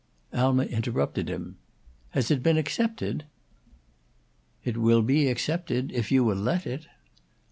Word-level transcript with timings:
Alma 0.33 0.63
interrupted 0.65 1.29
him. 1.29 1.57
"Has 2.09 2.31
it 2.31 2.41
been 2.41 2.57
accepted?" 2.57 3.25
"It 4.65 4.75
will 4.77 5.03
be 5.03 5.27
accepted, 5.27 5.91
if 5.91 6.11
you 6.11 6.23
will 6.23 6.37
let 6.37 6.65
it." 6.65 6.87